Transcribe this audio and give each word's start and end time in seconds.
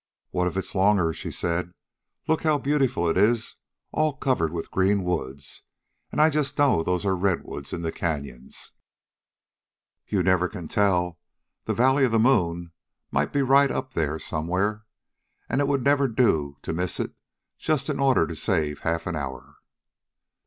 "What 0.31 0.47
if 0.47 0.55
it 0.55 0.61
is 0.65 0.73
longer?" 0.73 1.13
she 1.13 1.29
said. 1.29 1.73
"Look 2.27 2.41
how 2.41 2.57
beautiful 2.57 3.07
it 3.07 3.19
is 3.19 3.57
all 3.91 4.13
covered 4.13 4.51
with 4.51 4.71
green 4.71 5.03
woods; 5.03 5.61
and 6.11 6.19
I 6.19 6.31
just 6.31 6.57
know 6.57 6.81
those 6.81 7.05
are 7.05 7.15
redwoods 7.15 7.71
in 7.71 7.83
the 7.83 7.91
canyons. 7.91 8.71
You 10.07 10.23
never 10.23 10.49
can 10.49 10.67
tell. 10.67 11.19
The 11.65 11.75
valley 11.75 12.03
of 12.03 12.11
the 12.11 12.17
moon 12.17 12.71
might 13.11 13.31
be 13.31 13.43
right 13.43 13.69
up 13.69 13.93
there 13.93 14.17
somewhere. 14.17 14.87
And 15.47 15.61
it 15.61 15.67
would 15.67 15.83
never 15.83 16.07
do 16.07 16.57
to 16.63 16.73
miss 16.73 16.99
it 16.99 17.11
just 17.59 17.87
in 17.87 17.99
order 17.99 18.25
to 18.25 18.35
save 18.35 18.79
half 18.79 19.05
an 19.05 19.15
hour." 19.15 19.57